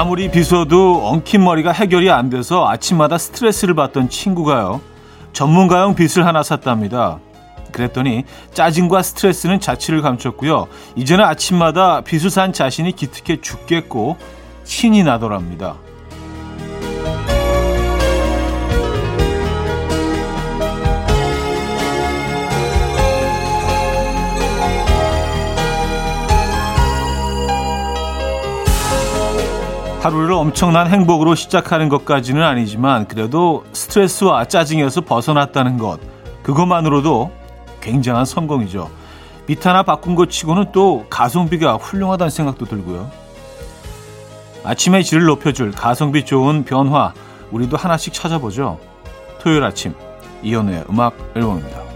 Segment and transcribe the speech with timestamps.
[0.00, 4.80] 아무리 빗어도 엉킨 머리가 해결이 안 돼서 아침마다 스트레스를 받던 친구가요.
[5.34, 7.18] 전문가용 빗을 하나 샀답니다.
[7.70, 8.24] 그랬더니
[8.54, 10.68] 짜증과 스트레스는 자취를 감췄고요.
[10.96, 14.16] 이제는 아침마다 빗을 산 자신이 기특해 죽겠고
[14.64, 15.76] 신이 나더랍니다.
[30.00, 36.00] 하루를 엄청난 행복으로 시작하는 것까지는 아니지만 그래도 스트레스와 짜증에서 벗어났다는 것
[36.42, 37.30] 그것만으로도
[37.82, 38.90] 굉장한 성공이죠.
[39.46, 43.10] 빛 하나 바꾼 것 치고는 또 가성비가 훌륭하다는 생각도 들고요.
[44.64, 47.12] 아침의 질을 높여줄 가성비 좋은 변화
[47.50, 48.78] 우리도 하나씩 찾아보죠.
[49.38, 49.92] 토요일 아침
[50.42, 51.89] 이연우의 음악 앨범입니다.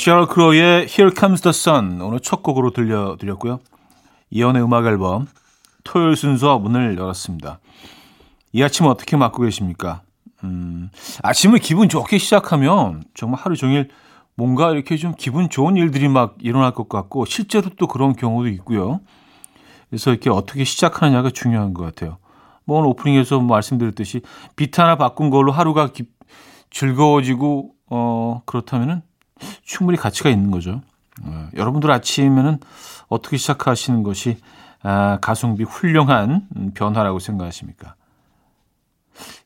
[0.00, 3.60] 네, 셔럴 크로의 Here Comes the Sun 오늘 첫 곡으로 들려드렸고요.
[4.30, 5.26] 이연의 음악 앨범
[5.84, 7.60] 토요일 순서 문을 열었습니다.
[8.52, 10.00] 이 아침 어떻게 맞고 계십니까?
[10.42, 10.88] 음,
[11.22, 13.90] 아침을 기분 좋게 시작하면 정말 하루 종일
[14.36, 19.00] 뭔가 이렇게 좀 기분 좋은 일들이 막 일어날 것 같고 실제로 또 그런 경우도 있고요.
[19.90, 22.16] 그래서 이렇게 어떻게 시작하느냐가 중요한 것 같아요.
[22.64, 24.22] 뭐 오늘 오프닝에서 말씀드렸듯이
[24.56, 26.04] 빛 하나 바꾼 걸로 하루가 기,
[26.70, 29.02] 즐거워지고 어 그렇다면은
[29.64, 30.82] 충분히 가치가 있는 거죠.
[31.22, 32.58] 어, 여러분들 아침에는
[33.08, 34.38] 어떻게 시작하시는 것이
[34.82, 37.94] 아, 가성비 훌륭한 음, 변화라고 생각하십니까?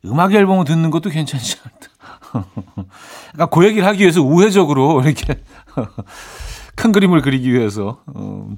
[0.05, 1.88] 음악 앨범을 듣는 것도 괜찮지 않다.
[3.32, 5.43] 그러니까 그 얘기를 하기 위해서 우회적으로 이렇게
[6.76, 8.56] 큰 그림을 그리기 위해서 어,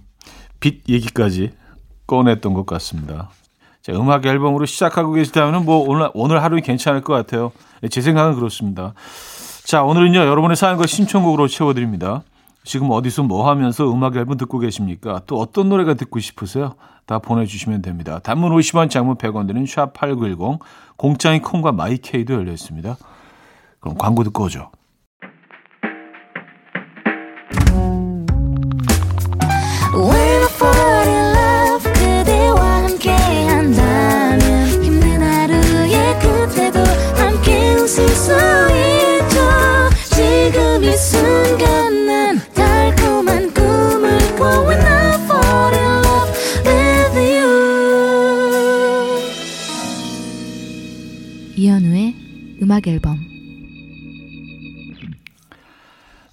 [0.61, 1.53] 빛 얘기까지
[2.07, 3.31] 꺼냈던 것 같습니다.
[3.83, 7.53] 자, 음악 앨범으로 시작하고 계시다면 뭐 오늘 오늘 하루 괜찮을 것 같아요.
[7.91, 8.95] 제 생각은 그렇습니다.
[9.67, 12.23] 자, 오늘은요, 여러분의 사연과 신청곡으로 채워드립니다.
[12.63, 15.23] 지금 어디서 뭐 하면서 음악 앨범 듣고 계십니까?
[15.27, 16.77] 또 어떤 노래가 듣고 싶으세요?
[17.05, 18.21] 다 보내주시면 됩니다.
[18.21, 20.61] 단문 50원, 장문 100원 드는 샵8910,
[20.97, 22.97] 공짜인 콩과 마이케이도 열려 있습니다.
[23.81, 24.71] 그럼 광고 듣고 오죠.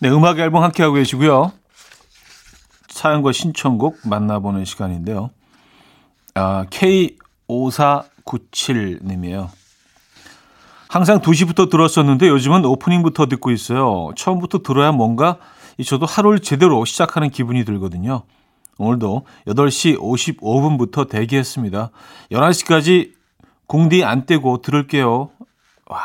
[0.03, 1.53] 네, 음악 앨범 함께하고 계시고요.
[2.89, 5.29] 사연과 신청곡 만나보는 시간인데요.
[6.33, 9.47] 아, K5497님이에요.
[10.89, 14.11] 항상 2시부터 들었었는데 요즘은 오프닝부터 듣고 있어요.
[14.17, 15.37] 처음부터 들어야 뭔가
[15.85, 18.23] 저도 하루를 제대로 시작하는 기분이 들거든요.
[18.79, 21.91] 오늘도 8시 55분부터 대기했습니다.
[22.29, 23.13] 11시까지
[23.67, 25.29] 공디 안 떼고 들을게요.
[25.85, 26.01] 와,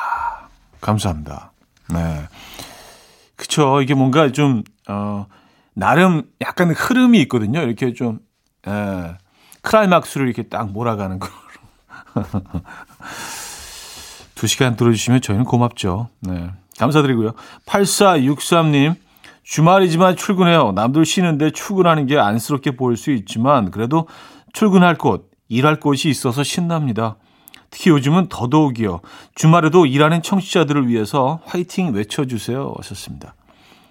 [0.81, 1.51] 감사합니다.
[1.93, 2.29] 네.
[3.39, 3.81] 그쵸.
[3.81, 5.27] 이게 뭔가 좀, 어,
[5.73, 7.63] 나름 약간 흐름이 있거든요.
[7.63, 8.19] 이렇게 좀,
[8.67, 9.17] 에,
[9.63, 11.29] 클라이막스를 이렇게 딱 몰아가는 거.
[14.35, 16.09] 두 시간 들어주시면 저희는 고맙죠.
[16.21, 16.51] 네.
[16.79, 17.33] 감사드리고요.
[17.67, 18.97] 8463님,
[19.45, 20.73] 주말이지만 출근해요.
[20.73, 24.09] 남들 쉬는데 출근하는 게 안쓰럽게 보일 수 있지만, 그래도
[24.53, 27.17] 출근할 곳, 일할 곳이 있어서 신납니다.
[27.71, 29.01] 특히 요즘은 더더욱이요.
[29.35, 32.75] 주말에도 일하는 청취자들을 위해서 화이팅 외쳐주세요.
[32.79, 33.35] 하셨습니다.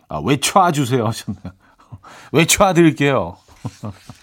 [0.10, 1.06] 아, 외쳐주세요.
[1.06, 1.54] 하셨네요.
[2.32, 3.38] 외쳐드릴게요.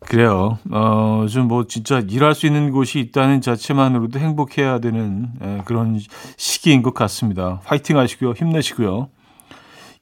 [0.00, 0.58] 그래요.
[0.70, 5.98] 어, 좀 뭐 진짜 일할 수 있는 곳이 있다는 자체만으로도 행복해야 되는 예, 그런
[6.36, 7.60] 시기인 것 같습니다.
[7.64, 8.32] 화이팅 하시고요.
[8.32, 9.08] 힘내시고요.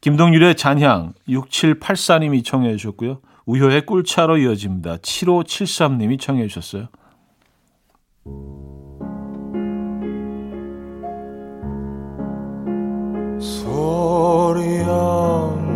[0.00, 3.20] 김동률의 잔향 6784님이 청해 주셨고요.
[3.46, 4.96] 우효의 꿀차로 이어집니다.
[4.98, 6.88] 7573님이 청해 주셨어요.
[13.40, 15.69] 소리 없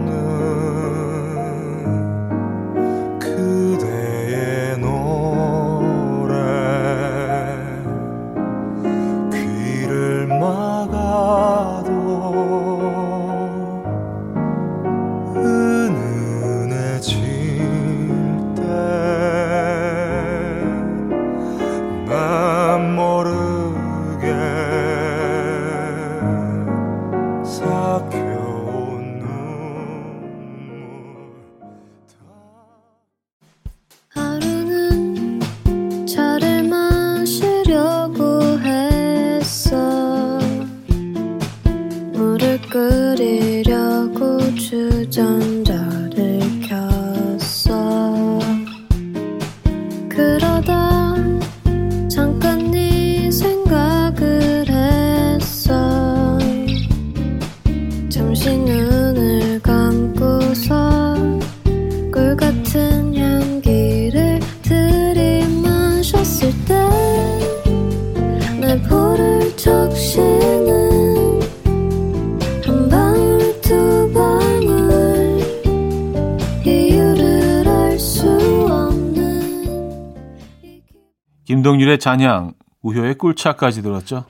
[81.45, 82.53] 김동률의 잔향,
[82.83, 84.25] 우효의 꿀차까지 들었죠.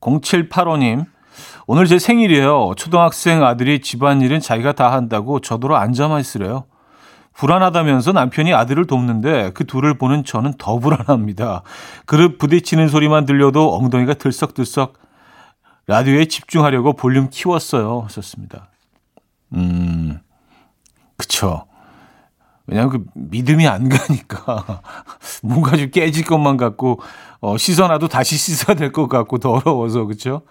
[0.00, 1.04] 0785님,
[1.66, 2.72] 오늘 제 생일이에요.
[2.76, 6.64] 초등학생 아들이 집안일은 자기가 다 한다고 저더러 앉아만 있으래요.
[7.34, 11.62] 불안하다면서 남편이 아들을 돕는데 그 둘을 보는 저는 더 불안합니다.
[12.04, 14.94] 그릇 부딪히는 소리만 들려도 엉덩이가 들썩들썩
[15.86, 18.00] 라디오에 집중하려고 볼륨 키웠어요.
[18.00, 18.68] 하셨습니다.
[19.54, 20.18] 음,
[21.16, 21.67] 그쵸.
[22.68, 24.82] 왜냐하면 그 믿음이 안 가니까
[25.42, 27.00] 뭔가 좀 깨질 것만 같고
[27.40, 30.42] 어, 씻어놔도 다시 씻어야 될 것 같고 더러워서 그렇죠.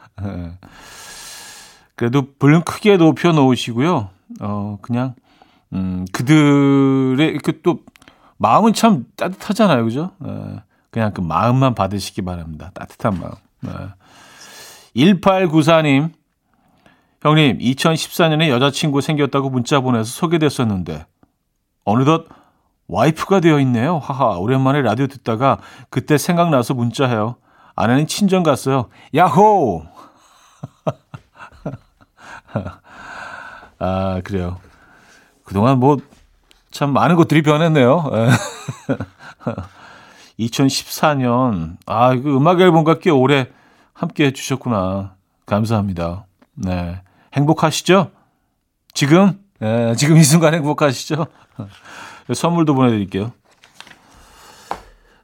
[1.96, 4.10] 그래도 볼륨 크게 높여 놓으시고요.
[4.42, 5.16] 어 그냥
[5.74, 7.80] 음 그들의 이렇게 또
[8.38, 10.12] 마음은 참 따뜻하잖아요, 그죠?
[10.26, 10.62] 예,
[10.92, 12.72] 그냥 그 마음만 받으시기 바랍니다.
[12.74, 13.32] 따뜻한 마음.
[13.66, 15.02] 예.
[15.12, 16.12] 1894님
[17.22, 21.06] 형님 2014년에 여자친구 생겼다고 문자 보내서 소개됐었는데
[21.88, 22.26] 어느덧
[22.90, 23.98] 와이프가 되어 있네요.
[23.98, 25.58] 하하, 오랜만에 라디오 듣다가
[25.90, 27.38] 그때 생각나서 문자해요.
[27.76, 28.90] 아내는 친정 갔어요.
[29.16, 29.86] 야호!
[33.80, 34.58] 아, 그래요.
[35.46, 35.98] 그동안 뭐,
[36.72, 38.04] 참 많은 것들이 변했네요.
[40.38, 43.48] 2014년, 아, 그 음악 앨범과 꽤 오래
[43.94, 45.16] 함께 해주셨구나.
[45.46, 46.26] 감사합니다.
[46.54, 47.02] 네.
[47.34, 48.12] 행복하시죠?
[48.94, 49.40] 지금?
[49.60, 51.26] 네, 지금 이 순간 행복하시죠?
[52.34, 53.32] 선물도 보내드릴게요.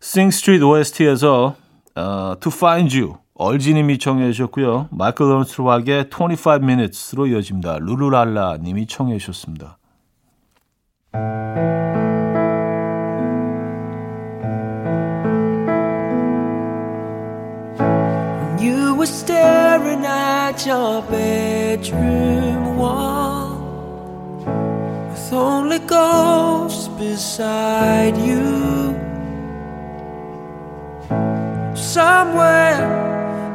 [0.01, 1.55] Sing Street OST에서
[1.95, 4.89] 어, To Find You 얼지님이 청해 주셨고요.
[4.91, 7.77] 마이클 런스트락의 25 Minutes로 이어집니다.
[7.79, 9.77] 룰루랄라 님이 청해 주셨습니다.
[18.59, 23.32] You were staring at your bedroom wall
[25.33, 28.93] only ghosts beside you.
[31.75, 32.81] Somewhere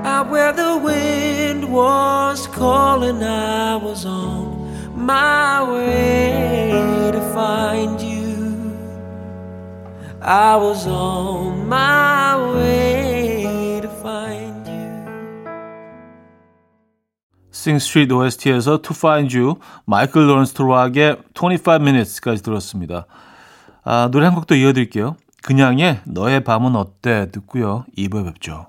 [0.04, 4.46] out where the wind was calling, I was on
[4.94, 8.76] my way to find you.
[10.20, 12.07] I was on my
[17.68, 23.04] Sing Street OST에서 To Find You 마이클 런스트락의 25 Minutes까지 들었습니다.
[23.84, 25.16] 아, 노래 한곡더 이어드릴게요.
[25.42, 27.84] 그냥의 너의 밤은 어때 듣고요.
[27.96, 28.68] 2부에 뵙죠.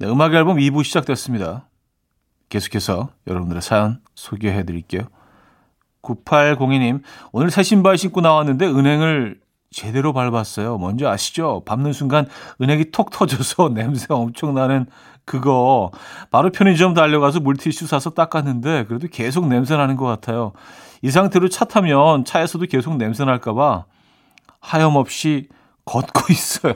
[0.00, 1.68] 네, 음악 앨범 2부 시작됐습니다.
[2.50, 5.02] 계속해서 여러분들의 사연 소개해 드릴게요.
[6.02, 7.02] 9802님,
[7.32, 9.40] 오늘 새 신발 신고 나왔는데 은행을
[9.72, 10.78] 제대로 밟았어요.
[10.78, 11.62] 뭔지 아시죠?
[11.66, 12.28] 밟는 순간
[12.62, 14.86] 은행이 톡 터져서 냄새 엄청 나는
[15.24, 15.90] 그거.
[16.30, 20.52] 바로 편의점 달려가서 물티슈 사서 닦았는데 그래도 계속 냄새 나는 것 같아요.
[21.02, 23.84] 이 상태로 차 타면 차에서도 계속 냄새 날까봐
[24.60, 25.48] 하염없이
[25.84, 26.74] 걷고 있어요.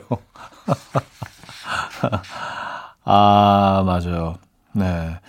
[3.03, 4.35] 아, 맞아요.
[4.73, 4.85] 네.
[4.85, 5.19] 야,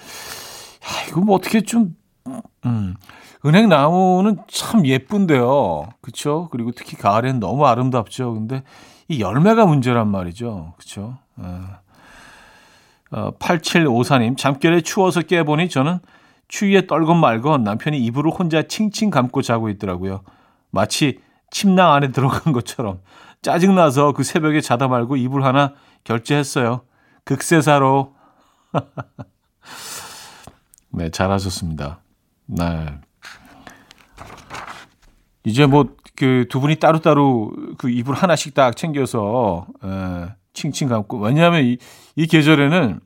[1.09, 1.97] 이거 뭐 어떻게 좀,
[2.65, 2.95] 음,
[3.45, 5.89] 은행 나무는 참 예쁜데요.
[6.01, 6.49] 그쵸?
[6.51, 8.35] 그리고 특히 가을엔 너무 아름답죠.
[8.35, 8.63] 근데
[9.09, 10.75] 이 열매가 문제란 말이죠.
[10.79, 11.19] 그쵸?
[11.41, 11.45] 예.
[13.11, 15.99] 어, 8754님, 잠결에 추워서 깨보니 저는
[16.49, 20.23] 추위에 떨건 말건 남편이 이불을 혼자 칭칭 감고 자고 있더라고요.
[20.71, 23.01] 마치 침낭 안에 들어간 것처럼
[23.43, 26.83] 짜증나서 그 새벽에 자다 말고 이불 하나 결제했어요.
[27.25, 28.15] 극세사로.
[30.91, 32.01] 네, 잘하셨습니다.
[32.47, 32.99] 네.
[35.45, 41.65] 이제 뭐 그 두 분이 따로따로 그 이불 하나씩 딱 챙겨서 에, 칭칭 감고 왜냐하면
[41.65, 41.79] 이,
[42.17, 43.01] 이 계절에는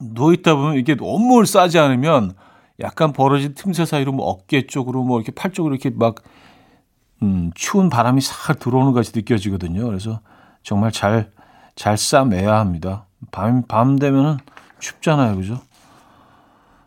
[0.00, 2.34] 누워 있다 보면 이게 너무 싸지 않으면
[2.80, 6.16] 약간 벌어진 틈새 사이로 뭐 어깨 쪽으로 뭐 이렇게 팔 쪽으로 이렇게 막
[7.22, 9.86] 음, 추운 바람이 싹 들어오는 것이 느껴지거든요.
[9.86, 10.20] 그래서
[10.62, 11.30] 정말 잘,
[11.74, 13.06] 잘 싸매야 합니다.
[13.30, 14.38] 밤, 밤 되면은
[14.78, 15.36] 춥잖아요.
[15.36, 15.60] 그죠?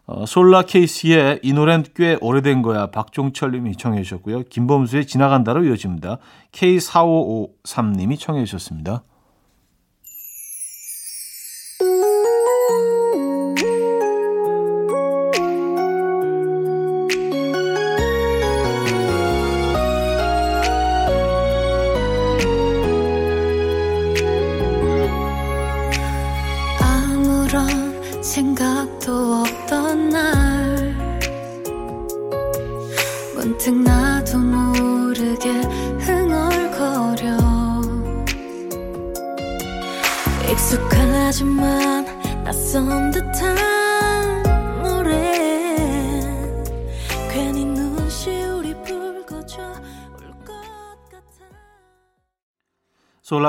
[0.05, 2.87] 어, 솔라 케이스의 이 노래는 꽤 오래된 거야.
[2.87, 4.43] 박종철 님이 청해 주셨고요.
[4.43, 6.17] 김범수의 지나간다로 이어집니다.
[6.51, 9.03] K4553 님이 청해 주셨습니다.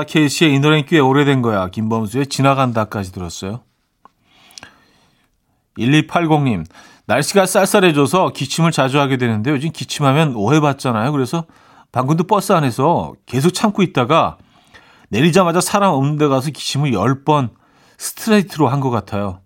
[0.04, 1.68] 케이스의 이 노래는 꽤 오래된 거야.
[1.68, 3.62] 김범수의 지나간다까지 들었어요.
[5.78, 6.64] 1280님,
[7.06, 11.12] 날씨가 쌀쌀해져서 기침을 자주 하게 되는데 요즘 기침하면 오해받잖아요.
[11.12, 11.44] 그래서
[11.92, 14.38] 방금도 버스 안에서 계속 참고 있다가
[15.11, 17.50] 내리자마자 사람 없는 데 가서 기침을 10번
[17.99, 19.40] 스트레이트로 한 것 같아요.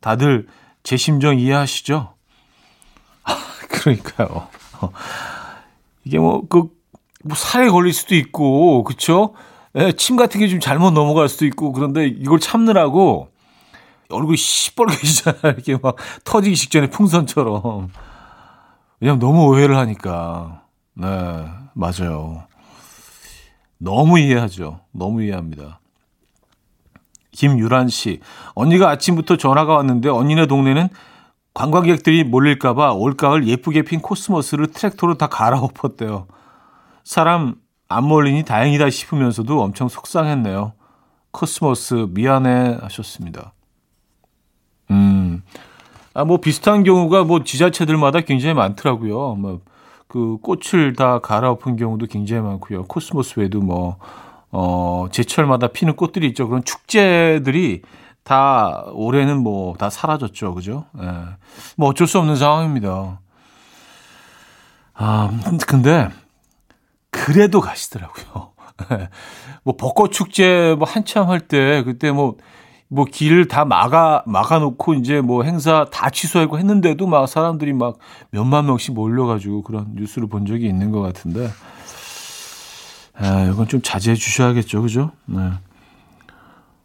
[0.00, 0.46] 다들
[0.82, 2.14] 제 심정 이해하시죠?
[3.24, 3.36] 아,
[3.68, 4.48] 그러니까요.
[4.80, 4.90] 어,
[6.04, 6.68] 이게 뭐, 그,
[7.24, 9.34] 뭐 살에 걸릴 수도 있고, 그쵸?
[9.76, 13.28] 예, 침 같은 게 좀 잘못 넘어갈 수도 있고, 그런데 이걸 참느라고
[14.10, 15.40] 얼굴이 시뻘개지잖아요.
[15.56, 17.88] 이렇게 막 터지기 직전에 풍선처럼.
[19.00, 20.62] 왜냐면 너무 오해를 하니까.
[20.94, 21.06] 네,
[21.74, 22.44] 맞아요.
[23.78, 24.80] 너무 이해하죠.
[24.92, 25.80] 너무 이해합니다.
[27.32, 28.20] 김유란 씨.
[28.54, 30.88] 언니가 아침부터 전화가 왔는데 언니네 동네는
[31.54, 36.26] 관광객들이 몰릴까봐 올가을 예쁘게 핀 코스모스를 트랙터로 다 갈아엎었대요.
[37.04, 37.56] 사람
[37.96, 40.72] 안 몰리니 다행이다 싶으면서도 엄청 속상했네요.
[41.30, 43.52] 코스모스 미안해 하셨습니다.
[44.90, 45.42] 음,
[46.14, 49.34] 아, 뭐 비슷한 경우가 뭐 지자체들마다 굉장히 많더라고요.
[49.36, 49.60] 뭐
[50.12, 52.84] 그 꽃을 다 갈아엎은 경우도 굉장히 많고요.
[52.84, 53.96] 코스모스 외에도 뭐,
[54.50, 56.48] 어, 제철마다 피는 꽃들이 있죠.
[56.48, 57.80] 그런 축제들이
[58.22, 60.54] 다 올해는 뭐 다 사라졌죠.
[60.54, 60.84] 그죠?
[61.00, 61.08] 예.
[61.78, 63.20] 뭐 어쩔 수 없는 상황입니다.
[64.92, 65.30] 아,
[65.66, 66.10] 근데
[67.24, 68.52] 그래도 가시더라고요.
[69.64, 72.36] 뭐 벚꽃 축제 뭐 한참 할 때 그때 뭐
[72.92, 77.96] 뭐 길을 다 막아 막아 놓고 이제 뭐 행사 다 취소하고 했는데도 막 사람들이 막
[78.32, 81.48] 몇만 명씩 몰려 가지고 그런 뉴스를 본 적이 있는 것 같은데
[83.14, 84.82] 아, 이건 좀 자제해 주셔야겠죠.
[84.82, 85.10] 그죠?
[85.24, 85.52] 네.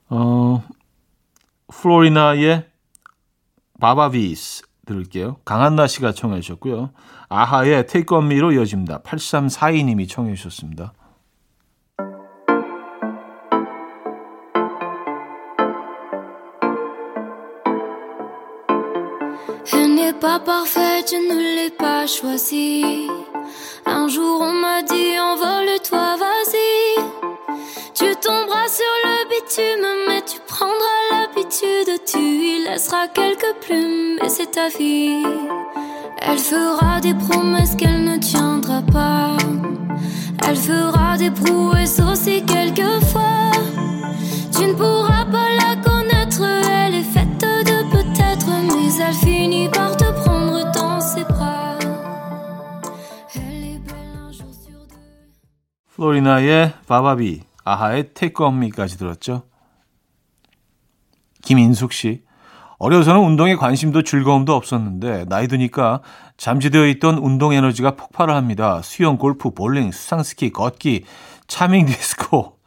[0.07, 0.63] 어
[1.67, 2.65] 플로리나의
[3.81, 5.37] 바바비스 들을게요.
[5.45, 6.89] 강한나 씨가 청해 주셨고요.
[7.29, 9.03] 아하의 테이크 온 미로 이어집니다.
[9.03, 10.93] 8342님이 청해 주셨습니다.
[23.89, 24.07] On
[31.36, 32.04] prendras l'habitude.
[32.06, 35.24] Tu y laisseras quelques plumes, et c'est ta vie.
[36.20, 39.36] Elle fera des promesses qu'elle ne tiendra pas.
[40.46, 43.50] Elle fera des prouesses aussi quelquefois.
[44.52, 49.96] Tu ne pourras pas la connaître, elle est faite de peut-être, mais elle finit par
[49.96, 51.78] te prendre dans ses bras.
[53.34, 55.32] Elle est belle un jour sur deux.
[55.96, 59.42] 플로리나의 바바비, 아하의 테이크 온 미까지 들었죠.
[61.47, 62.23] 김인숙 씨.
[62.77, 66.01] 어려서는 운동에 관심도 즐거움도 없었는데 나이 드니까
[66.35, 68.81] 잠재되어 있던 운동 에너지가 폭발을 합니다.
[68.83, 71.05] 수영, 골프, 볼링, 수상스키, 걷기,
[71.47, 72.57] 차밍 디스코.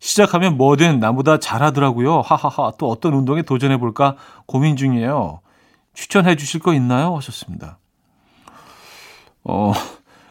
[0.00, 2.22] 시작하면 뭐든 나보다 잘하더라고요.
[2.22, 2.72] 하하하.
[2.78, 5.40] 또 어떤 운동에 도전해 볼까 고민 중이에요.
[5.92, 7.14] 추천해 주실 거 있나요?
[7.16, 7.78] 하셨습니다.
[9.44, 9.74] 어,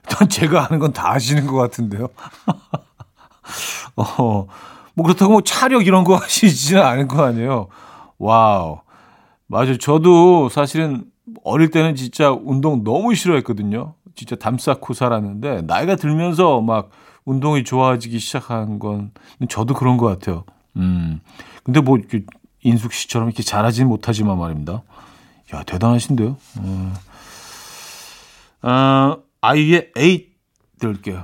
[0.10, 2.08] 일단 제가 하는 건 다 아시는 것 같은데요.
[3.96, 4.48] 어,
[4.98, 7.68] 뭐 그렇다고 뭐 차력 이런 거 하시지는 않을 거 아니에요.
[8.18, 8.80] 와우.
[9.46, 9.78] 맞아요.
[9.78, 11.06] 저도 사실은
[11.44, 13.94] 어릴 때는 진짜 운동 너무 싫어했거든요.
[14.16, 16.90] 진짜 담 쌓고 살았는데 나이가 들면서 막
[17.26, 19.12] 운동이 좋아지기 시작한 건
[19.50, 20.46] 저도 그런 것 같아요.
[20.78, 21.22] 음.
[21.64, 22.00] 근데 뭐
[22.64, 24.82] 인숙 씨처럼 이렇게 잘하지는 못하지만 말입니다.
[25.54, 26.38] 야 대단하신데요.
[26.60, 26.94] 어.
[28.64, 30.32] 어, 아이의 에잇
[30.80, 31.24] 들을게요.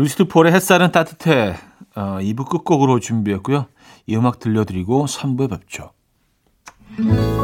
[0.00, 1.56] 루시드 폴의 햇살은 따뜻해
[1.94, 3.66] 어, 2부 끝곡으로 준비했고요.
[4.06, 5.92] 이 음악 들려드리고 3부에 뵙죠.
[6.96, 7.39] 가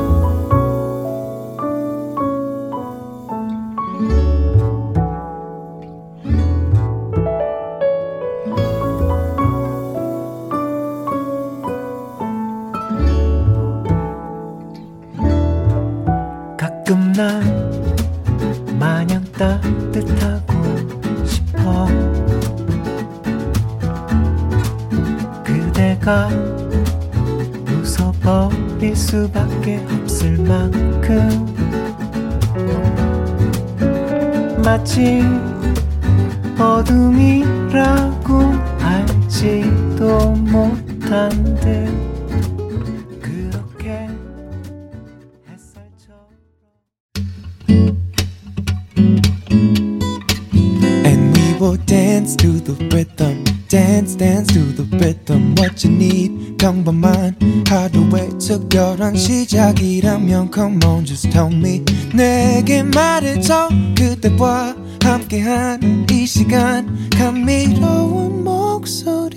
[65.37, 67.11] 함께한 이 시간.
[67.11, 69.37] 감미로운 목소리.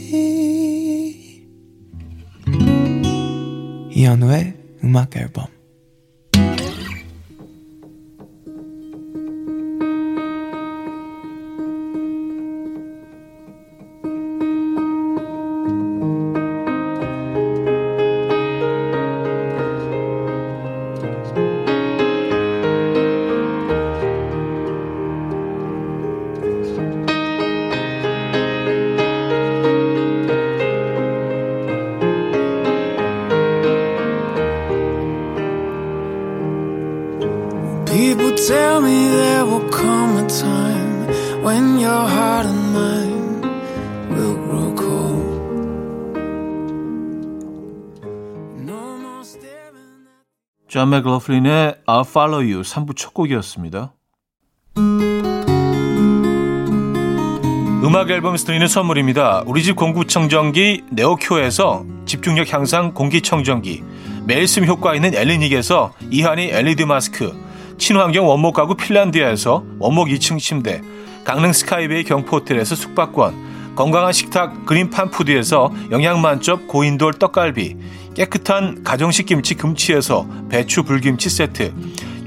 [3.92, 5.59] 이현우의 음악 앨범.
[51.10, 53.94] 맥러플린의 I'll Follow You 3부 첫 곡이었습니다.
[57.84, 59.44] 음악 앨범에서 드리는 선물입니다.
[59.48, 63.84] 우리 집 공구청정기 네오큐에서 집중력 향상 공기청정기
[64.26, 67.34] 매일 숨 효과 있는 엘리닉에서 이하니 LED 마스크
[67.78, 70.82] 친환경 원목 가구 핀란디아에서 원목 2층 침대
[71.24, 77.78] 강릉 스카이베이 경포호텔에서 숙박권 건강한 식탁 그린팜푸드에서 영양만점 고인돌 떡갈비
[78.20, 81.74] 깨끗한 가정식 김치 금치에서 배추 불김치 세트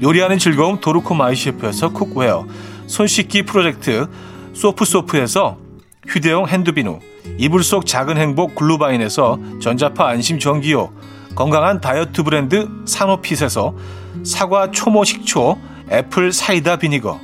[0.01, 2.47] 요리하는 즐거움 도르코 마이셰프에서 cookware
[2.87, 4.07] 손 씻기 프로젝트
[4.53, 5.57] 소프소프에서
[6.07, 6.99] 휴대용 핸드비누
[7.37, 10.91] 이불 속 작은 행복 글루바인에서 전자파 안심 전기요
[11.35, 13.75] 건강한 다이어트 브랜드 산오핏에서
[14.23, 15.59] 사과 초모 식초
[15.91, 17.19] apple cider vinegar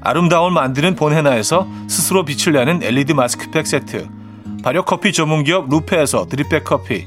[0.00, 4.08] 아름다움을 만드는 본헤나에서 스스로 빛을 내는 LED 마스크팩 세트
[4.64, 7.06] 발효 커피 전문 기업 루페에서 drip bag 커피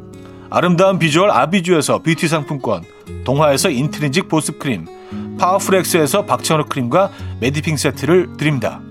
[0.51, 2.83] 아름다운 비주얼 아비주에서 뷰티 상품권
[3.23, 7.09] 동화에서 인트리직 보습크림 파워풀엑스에서 박찬호 크림과
[7.39, 8.81] 메디핑 세트를 드립니다.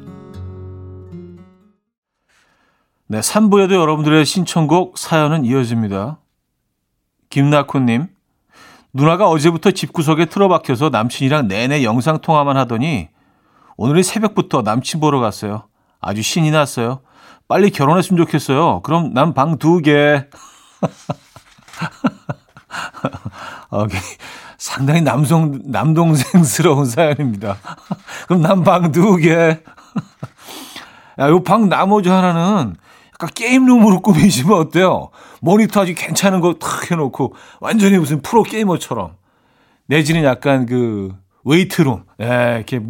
[3.06, 6.18] 네, 3부에도 여러분들의 신청곡 사연은 이어집니다.
[7.28, 8.06] 김나코님,
[8.92, 13.08] 누나가 어제부터 집구석에 틀어박혀서 남친이랑 내내 영상통화만 하더니
[13.76, 15.64] 오늘은 새벽부터 남친 보러 갔어요.
[16.00, 17.00] 아주 신이 났어요.
[17.48, 18.80] 빨리 결혼했으면 좋겠어요.
[18.82, 20.24] 그럼 난 방 두 개.
[23.70, 23.86] 어,
[24.58, 27.56] 상당히 남성, 남동생스러운 사연입니다.
[28.28, 29.32] 그럼 난 방 두 개.
[31.18, 32.76] 야, 요 방 나머지 하나는
[33.14, 35.10] 약간 게임룸으로 꾸미시면 어때요?
[35.40, 39.14] 모니터 아주 괜찮은 거 탁 해놓고 완전히 무슨 프로 게이머처럼.
[39.86, 41.14] 내지는 약간 그
[41.44, 42.04] weight room.
[42.22, 42.80] 예, 이렇게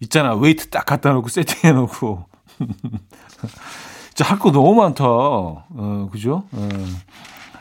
[0.00, 0.34] 있잖아.
[0.34, 2.26] weight 딱 갖다 놓고 세팅해놓고.
[4.14, 5.04] 진짜 할 거 너무 많다.
[5.04, 6.44] 어, 그죠?
[6.52, 6.68] 어.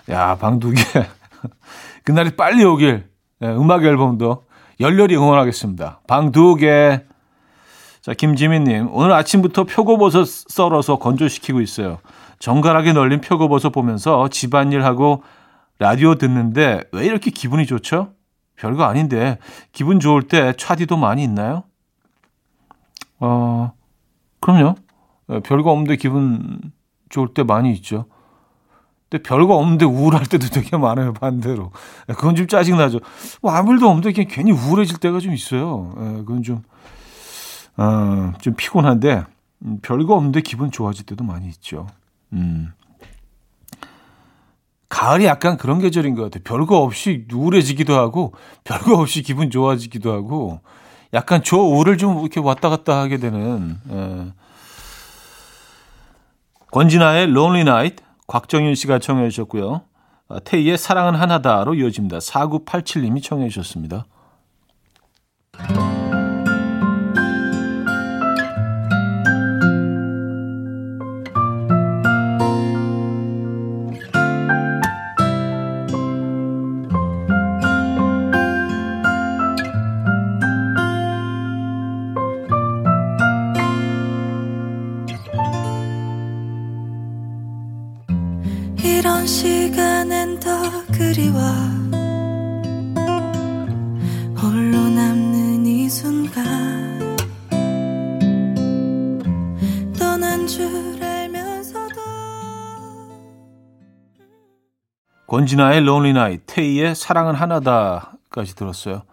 [0.10, 0.82] 야, 방두 개.
[2.04, 3.10] 그날이 빨리 오길.
[3.42, 4.44] 예, 음악 앨범도
[4.80, 6.02] 열렬히 응원하겠습니다.
[6.08, 7.04] 방두 개.
[8.02, 8.90] 자, 김지민님.
[8.92, 12.00] 오늘 아침부터 표고버섯 썰어서 건조시키고 있어요.
[12.40, 15.24] 정갈하게 널린 표고버섯 보면서 집안일하고
[15.78, 18.14] 라디오 듣는데 왜 이렇게 기분이 좋죠?
[18.56, 19.38] 별거 아닌데
[19.72, 21.64] 기분 좋을 때 차디도 많이 있나요?
[23.20, 23.74] 어,
[24.40, 24.76] 그럼요.
[25.32, 26.60] 예, 별거 없는데 기분
[27.10, 28.06] 좋을 때 많이 있죠.
[29.10, 31.72] 근데 별거 없는데 우울할 때도 되게 많아요, 반대로.
[32.10, 33.00] 예, 그건 좀 짜증나죠.
[33.42, 35.94] 뭐 아무 일도 없는데 그냥 괜히 우울해질 때가 좀 있어요.
[35.98, 36.64] 예, 그건 좀,
[37.78, 39.26] 어, 좀 피곤한데,
[39.64, 41.88] 음, 별거 없는데 기분 좋아질 때도 많이 있죠.
[42.34, 42.72] 음.
[44.90, 46.44] 가을이 약간 그런 계절인 것 같아요.
[46.44, 50.62] 별거 없이 우울해지기도 하고, 별거 없이 기분 좋아지기도 하고,
[51.14, 54.34] 약간 저 우를 좀 이렇게 왔다 갔다 하게 되는, 예.
[56.72, 59.82] 권진아의 Lonely Night, 곽정윤 씨가 청해 주셨고요.
[60.28, 62.20] 아, 태희의 사랑은 하나다로 이어집니다.
[62.20, 64.06] 4987님이 청해 주셨습니다.
[105.30, 109.04] 권진아의 Lonely Night, 태희의 사랑은 하나다까지 들었어요.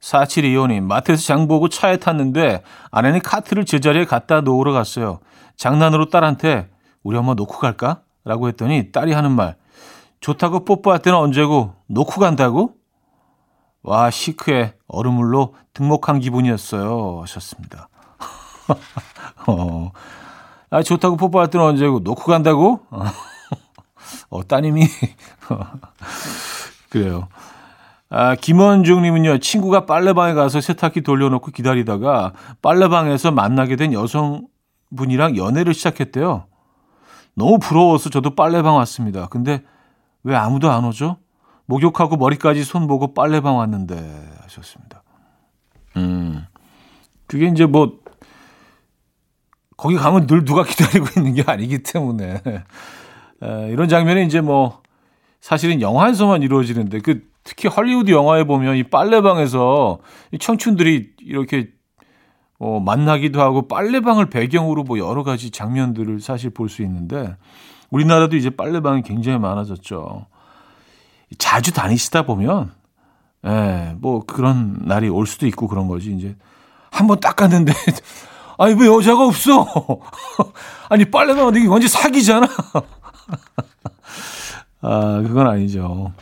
[0.00, 5.20] 4725님, 마트에서 장보고 차에 탔는데 아내는 카트를 제자리에 갖다 놓으러 갔어요.
[5.56, 6.70] 장난으로 딸한테
[7.02, 8.00] 우리 엄마 놓고 갈까?
[8.24, 9.56] 라고 했더니 딸이 하는 말
[10.20, 12.74] 좋다고 뽀뽀할 때는 언제고 놓고 간다고?
[13.82, 17.88] 와 시크해 얼음물로 등목한 기분이었어요 하셨습니다.
[19.46, 19.90] 어,
[20.68, 22.80] 아 좋다고 뽀뽀할 때는 언제고 놓고 간다고?
[24.28, 24.84] 어, 따님이
[26.90, 27.28] 그래요.
[28.12, 36.46] 아, 김원중님은요, 친구가 빨래방에 가서 세탁기 돌려놓고 기다리다가 빨래방에서 만나게 된 여성분이랑 연애를 시작했대요.
[37.36, 39.28] 너무 부러워서 저도 빨래방 왔습니다.
[39.28, 39.62] 근데
[40.22, 41.16] 왜 아무도 안 오죠?
[41.66, 43.96] 목욕하고 머리까지 손 보고 빨래방 왔는데
[44.42, 45.02] 하셨습니다.
[45.96, 46.44] 음,
[47.26, 48.00] 그게 이제 뭐
[49.76, 52.42] 거기 가면 늘 누가 기다리고 있는 게 아니기 때문에
[53.42, 54.82] 에, 이런 장면이 이제 뭐
[55.40, 60.00] 사실은 영화에서만 이루어지는데 그 특히 헐리우드 영화에 보면 이 빨래방에서
[60.32, 61.70] 이 청춘들이 이렇게
[62.58, 67.36] 어, 만나기도 하고 빨래방을 배경으로 뭐 여러 가지 장면들을 사실 볼 수 있는데
[67.90, 70.26] 우리나라도 이제 빨래방이 굉장히 많아졌죠.
[71.38, 72.72] 자주 다니시다 보면
[73.46, 76.36] 예, 뭐 그런 날이 올 수도 있고 그런 거지 이제
[76.90, 77.72] 한 번 닦았는데
[78.58, 79.66] 아니 왜 여자가 없어?
[80.90, 82.46] 아니 빨래방 이게 완전 사기잖아.
[84.82, 86.12] 아 그건 아니죠.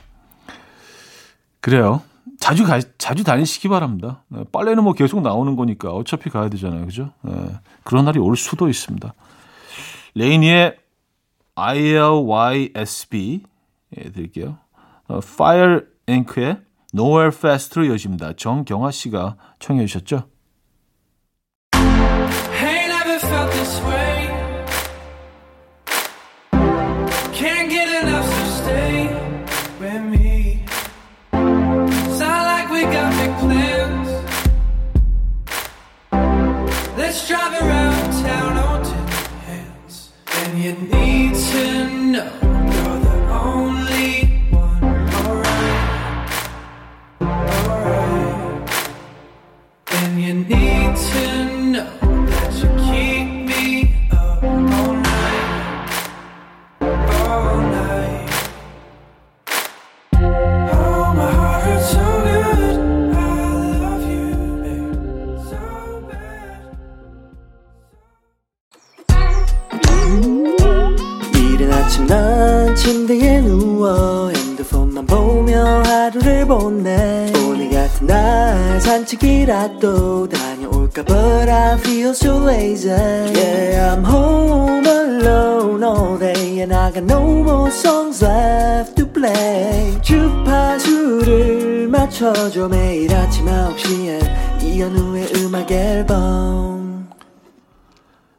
[1.61, 2.03] 그래요.
[2.39, 4.23] 자주 가, 자주 다니시기 바랍니다.
[4.29, 6.87] 네, 빨래는 뭐 계속 나오는 거니까 어차피 가야 되잖아요.
[6.87, 7.11] 그죠?
[7.23, 7.33] 네,
[7.83, 9.13] 그런 날이 올 수도 있습니다.
[10.15, 10.77] 레이니의
[11.59, 13.43] ILYSB
[13.97, 14.59] 예, 드릴게요.
[15.09, 16.59] 어, Fire Inc.의
[16.95, 18.35] Nowhere Fast로 이어집니다.
[18.35, 20.29] 정경화 씨가 청해 주셨죠?
[22.61, 23.98] Ain't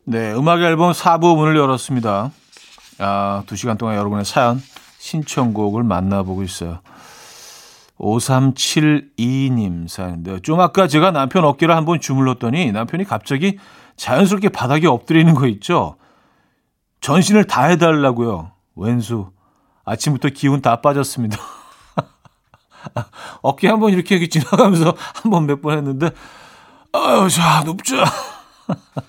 [0.09, 2.31] 네, 음악 앨범 4부 문을 열었습니다.
[2.97, 4.59] 아, 2시간 동안 여러분의 사연,
[4.97, 6.79] 신청곡을 만나보고 있어요.
[7.99, 10.39] 5372님 사연인데요.
[10.39, 13.59] 좀 아까 제가 남편 어깨를 한번 주물렀더니 남편이 갑자기
[13.97, 15.97] 자연스럽게 바닥에 엎드리는 거 있죠?
[17.01, 18.49] 전신을 다 해달라고요.
[18.77, 19.29] 왼수.
[19.85, 21.37] 아침부터 기운 다 빠졌습니다.
[23.43, 26.09] 어깨 한번 이렇게, 지나가면서 한 번 몇번 했는데,
[26.93, 28.05] 아유, 자, 눕자.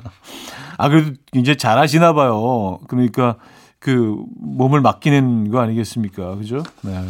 [0.78, 2.78] 아, 그래도 이제 잘하시나 봐요.
[2.88, 3.36] 그러니까
[3.78, 6.36] 그 몸을 맡기는 거 아니겠습니까?
[6.36, 6.62] 그죠?
[6.82, 7.00] 네.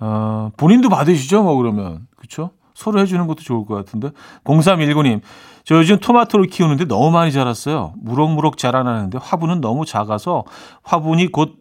[0.00, 1.42] 어, 본인도 받으시죠?
[1.42, 2.06] 뭐 그러면.
[2.16, 2.50] 그쵸?
[2.74, 4.10] 서로 해주는 것도 좋을 것 같은데.
[4.44, 5.20] 0319님,
[5.64, 7.94] 저 요즘 토마토를 키우는데 너무 많이 자랐어요.
[7.98, 10.44] 무럭무럭 자라나는데 화분은 너무 작아서
[10.82, 11.56] 화분이 곧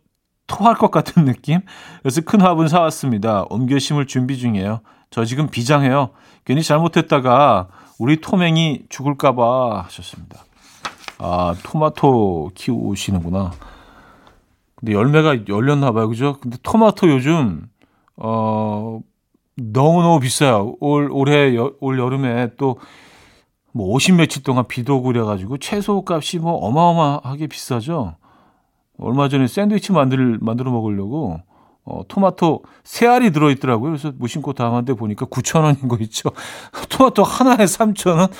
[0.47, 1.61] 토할 것 같은 느낌?
[2.01, 3.45] 그래서 큰 화분 사왔습니다.
[3.49, 4.81] 옮겨 심을 준비 중이에요.
[5.09, 6.09] 저 지금 비장해요.
[6.45, 7.67] 괜히 잘못했다가
[8.03, 10.43] 우리 토맹이 죽을까봐 하셨습니다.
[11.19, 13.53] 아, 토마토 키우시는구나.
[14.75, 16.09] 근데 열매가 열렸나 봐요.
[16.09, 16.35] 그죠?
[16.41, 17.69] 근데 토마토 요즘,
[18.17, 18.99] 어,
[19.55, 20.75] 너무너무 비싸요.
[20.81, 22.77] 올, 올해, 여, 올 여름에 또,
[23.71, 28.17] 뭐, 50 며칠 동안 비도 오고 그래가지고 채소 값이 뭐 어마어마하게 비싸죠.
[28.99, 31.39] 얼마 전에 샌드위치 만들, 만들어 먹으려고,
[31.85, 33.91] 어, 토마토 세 알이 들어있더라고요.
[33.91, 36.29] 그래서 무심코 담았는데 보니까 9,000원인 거 있죠.
[36.89, 38.31] 토마토 하나에 3,000원?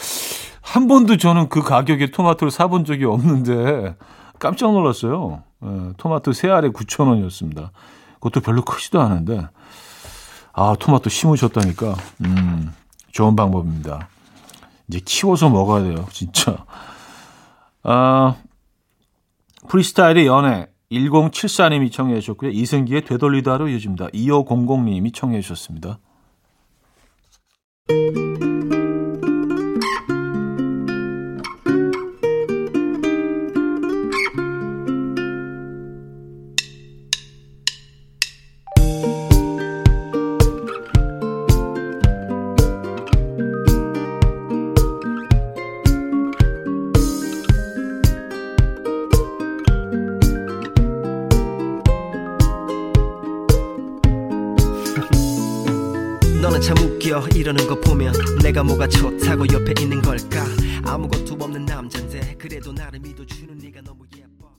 [0.61, 3.95] 한 번도 저는 그 가격에 토마토를 사본 적이 없는데
[4.39, 5.43] 깜짝 놀랐어요.
[5.63, 7.69] 예, 토마토 세 알에 9,000원이었습니다.
[8.15, 9.47] 그것도 별로 크지도 않은데,
[10.53, 12.73] 아, 토마토 심으셨다니까, 음,
[13.11, 14.07] 좋은 방법입니다.
[14.87, 16.65] 이제 키워서 먹어야 돼요, 진짜.
[17.83, 18.35] 아,
[19.67, 22.51] 프리스타일의 연애, 1074님이 청해 주셨고요.
[22.51, 24.07] 이승기의 되돌리다로 이어집니다.
[24.07, 25.99] 2500님이 청해 주셨습니다.
[57.13, 60.43] 웃겨 이러는 거 보면 내가 뭐가 좋다고 옆에 있는 걸까
[60.85, 64.49] 아무것도 없는 남잔데 그래도 나를 믿어주는 네가 너무 예뻐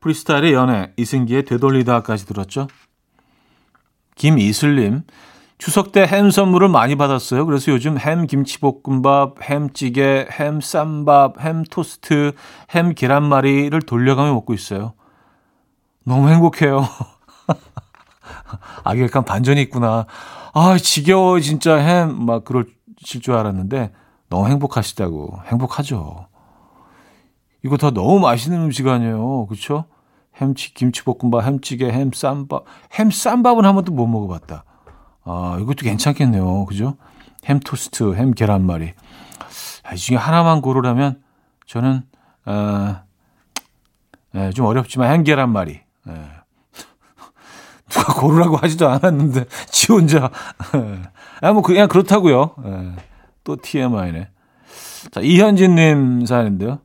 [0.00, 2.68] 프리스타일의 연애, 이승기의 되돌리다까지 들었죠.
[4.14, 5.02] 김이슬님,
[5.58, 7.46] 추석 때 햄 선물을 많이 받았어요.
[7.46, 12.32] 그래서 요즘 햄 김치볶음밥, 햄찌개, 햄 쌈밥, 햄 토스트,
[12.70, 14.94] 햄 계란말이를 돌려가며 먹고 있어요.
[16.04, 16.84] 너무 행복해요.
[18.84, 20.06] 아, 약간 반전이 있구나.
[20.54, 23.92] 아, 지겨워, 진짜 햄, 막 그러실 줄 알았는데,
[24.28, 25.40] 너무 행복하시다고.
[25.46, 26.26] 행복하죠.
[27.64, 29.46] 이거 다 너무 맛있는 음식 아니에요.
[29.46, 29.84] 그쵸?
[30.36, 32.64] 햄치, 김치볶음밥, 햄찌개, 햄쌈밥.
[32.98, 34.64] 햄쌈밥은 한 번도 못 먹어봤다.
[35.24, 36.66] 아, 이것도 괜찮겠네요.
[36.66, 36.96] 그죠?
[37.46, 38.92] 햄 토스트, 햄 계란말이.
[39.84, 41.22] 아, 이 중에 하나만 고르라면,
[41.66, 42.02] 저는,
[42.46, 42.96] 어,
[44.34, 45.80] 예, 좀 어렵지만 햄 계란말이.
[46.08, 46.41] 예.
[48.02, 50.30] 누가 고르라고 하지도 않았는데, 지 혼자.
[50.74, 51.02] 예.
[51.40, 52.92] 아, 뭐, 그냥 그렇다고요 예.
[53.44, 54.28] 또 TMI네.
[55.10, 56.80] 자, 이현진 님 사연인데요.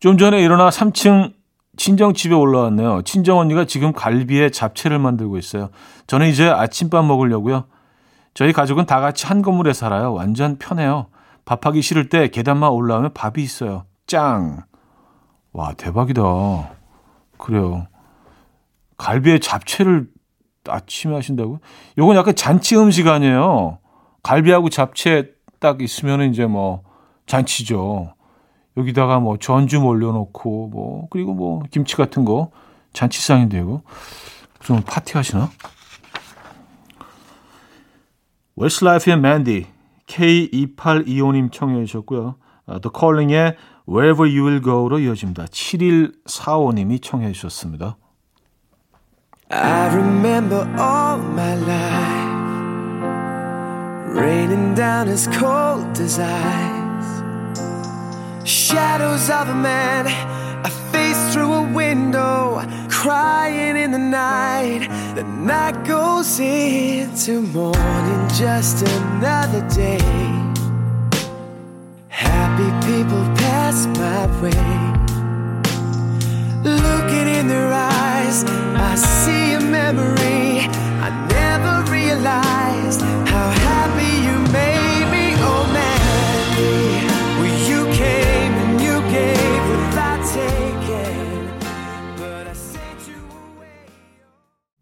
[0.00, 1.32] 좀 전에 일어나 3층
[1.76, 3.02] 친정집에 올라왔네요.
[3.02, 5.70] 친정 언니가 지금 갈비에 잡채를 만들고 있어요.
[6.06, 7.64] 저는 이제 아침밥 먹으려고요.
[8.34, 10.12] 저희 가족은 다 같이 한 건물에 살아요.
[10.12, 11.06] 완전 편해요.
[11.44, 13.84] 밥하기 싫을 때 계단만 올라오면 밥이 있어요.
[14.06, 14.62] 짱!
[15.52, 16.22] 와, 대박이다.
[17.38, 17.86] 그래요.
[18.98, 20.08] 갈비에 잡채를
[20.68, 21.60] 아침에 하신다고?
[21.98, 23.78] 요건 약간 잔치 음식 아니에요.
[24.22, 26.82] 갈비하고 잡채 딱 있으면 이제 뭐
[27.26, 28.14] 잔치죠.
[28.76, 32.50] 여기다가 뭐 전주 올려놓고 뭐 그리고 뭐 김치 같은 거
[32.92, 33.82] 잔치상이 되고
[34.60, 35.50] 무슨 파티 하시나?
[38.56, 39.66] 웨스트라이프의 맨디
[40.06, 42.36] K2825님 청해 주셨고요.
[42.66, 43.56] 아, The Calling의
[43.88, 45.44] Wherever You Will Go로 이어집니다.
[45.46, 47.96] 7145님이 청해 주셨습니다.
[49.48, 52.26] I remember all my life
[54.12, 57.22] raining down as cold as ice.
[58.44, 60.06] Shadows of a man,
[60.64, 64.88] a face through a window, crying in the night.
[65.14, 70.00] The night goes into morning, just another day.
[72.08, 74.96] Happy people pass my way.
[76.64, 78.44] Looking in their eyes,
[78.74, 80.68] I see a memory.
[81.06, 85.34] I never realized how happy you made me.
[85.44, 87.04] Oh, Mandy,
[87.38, 91.48] well, you came and you gave without taking.
[92.16, 93.84] But I sent you away.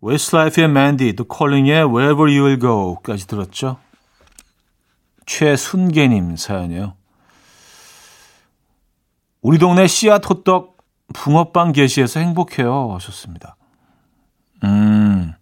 [0.01, 3.79] 웨스트라이프의 Mandy, 또 콜링의 Wherever You Will Go까지 들었죠.
[5.27, 6.95] 최순계님 사연이에요.
[9.41, 10.74] 우리 동네 씨앗 호떡
[11.13, 13.57] 붕어빵 개시해서 행복해요 하셨습니다.
[14.65, 15.33] 음,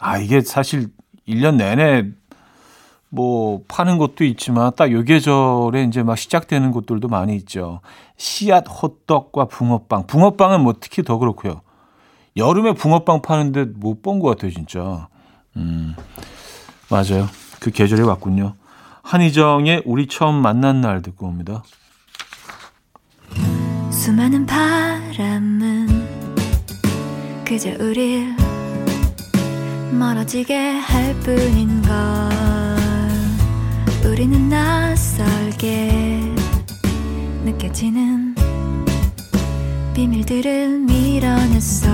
[0.00, 0.88] 아 이게 사실
[1.28, 2.10] 1년 내내
[3.08, 7.80] 뭐 파는 곳도 있지만 딱 요 계절에 이제 막 시작되는 곳들도 많이 있죠.
[8.16, 10.06] 씨앗 호떡과 붕어빵.
[10.06, 11.60] 붕어빵은 뭐 특히 더 그렇고요.
[12.36, 15.08] 여름에 붕어빵 파는데 못 본 것 같아요, 진짜.
[15.56, 15.94] 음,
[16.90, 17.26] 맞아요.
[17.60, 18.54] 그 계절이 왔군요.
[19.02, 21.62] 한희정의 우리 처음 만난 날 듣고 옵니다.
[23.96, 26.06] 수많은 바람은
[27.44, 28.36] 그저 우릴
[29.90, 31.90] 멀어지게 할 뿐인 걸.
[34.04, 36.20] 우리는 낯설게
[37.44, 38.34] 느껴지는
[39.94, 41.88] 비밀들을 밀어냈어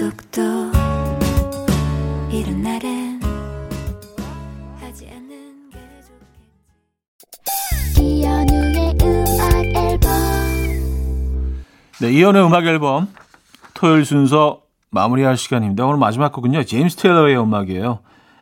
[0.00, 0.40] 약속도
[2.30, 3.20] 이런 날엔
[4.80, 5.78] 하지 않는 게
[7.92, 10.10] 좋겠지 이연우의 음악 앨범
[12.00, 13.12] 네, 이연의 음악 앨범
[13.74, 15.84] 토요일 순서 마무리할 시간입니다.
[15.84, 16.64] 오늘 마지막 곡은요.
[16.64, 17.98] 제임스 테일러의 음악이에요.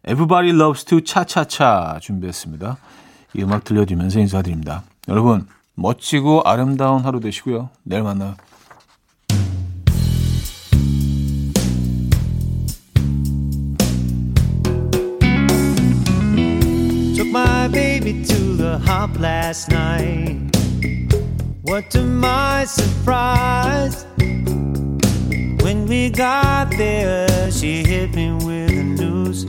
[0.07, 2.77] Everybody Loves to 차차차 준비했습니다.
[3.35, 4.85] 이 음악 들려드리면서 인사드립니다.
[5.09, 7.71] 여러분 멋지고 아름다운 하루 되시고요.
[7.83, 8.37] 내일 만나요.
[18.29, 20.37] To the hop last night.
[21.63, 24.05] What to my surprise,
[25.63, 29.47] when we got there, she hit me with the news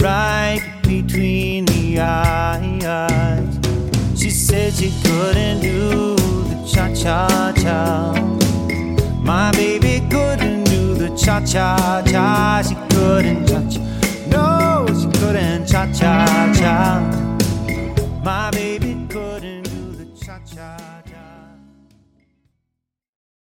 [0.00, 3.58] right between the eyes.
[4.20, 8.12] She said she couldn't do the cha cha cha.
[9.22, 12.62] My baby couldn't do the cha cha cha.
[12.66, 13.80] She couldn't cha cha.
[14.28, 17.27] No, she couldn't cha cha cha.
[18.22, 18.77] My baby.